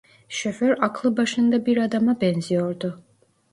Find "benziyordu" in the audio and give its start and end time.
2.21-3.01